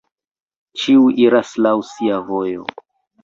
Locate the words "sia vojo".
1.91-2.65